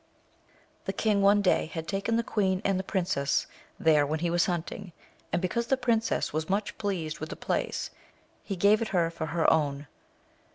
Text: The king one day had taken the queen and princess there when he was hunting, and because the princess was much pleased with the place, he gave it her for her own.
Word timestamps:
The 0.85 0.93
king 0.93 1.21
one 1.21 1.43
day 1.43 1.67
had 1.67 1.87
taken 1.87 2.17
the 2.17 2.23
queen 2.23 2.59
and 2.65 2.87
princess 2.87 3.45
there 3.79 4.03
when 4.03 4.17
he 4.17 4.31
was 4.31 4.47
hunting, 4.47 4.93
and 5.31 5.39
because 5.39 5.67
the 5.67 5.77
princess 5.77 6.33
was 6.33 6.49
much 6.49 6.75
pleased 6.79 7.19
with 7.19 7.29
the 7.29 7.35
place, 7.35 7.91
he 8.43 8.55
gave 8.55 8.81
it 8.81 8.87
her 8.97 9.11
for 9.11 9.27
her 9.27 9.47
own. 9.53 9.85